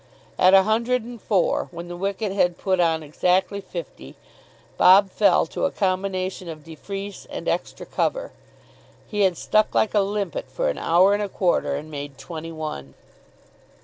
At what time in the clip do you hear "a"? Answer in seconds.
0.55-0.63, 5.65-5.69, 9.93-9.99, 11.21-11.29